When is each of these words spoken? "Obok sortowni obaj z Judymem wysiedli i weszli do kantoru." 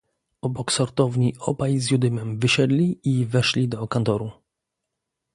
"Obok 0.41 0.71
sortowni 0.71 1.33
obaj 1.39 1.77
z 1.79 1.91
Judymem 1.91 2.39
wysiedli 2.39 2.99
i 3.03 3.25
weszli 3.25 3.67
do 3.69 3.87
kantoru." 3.87 4.31